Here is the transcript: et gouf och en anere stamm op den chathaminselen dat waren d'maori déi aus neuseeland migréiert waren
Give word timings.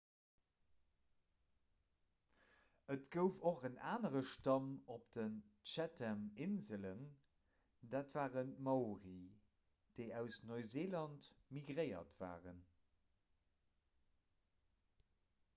et 2.95 3.09
gouf 3.15 3.35
och 3.49 3.67
en 3.69 3.75
anere 3.89 4.21
stamm 4.29 4.71
op 4.95 5.05
den 5.17 5.35
chathaminselen 5.73 7.05
dat 7.97 8.17
waren 8.19 8.51
d'maori 8.63 9.17
déi 9.99 10.05
aus 10.23 10.41
neuseeland 10.49 11.29
migréiert 11.59 12.17
waren 12.25 12.65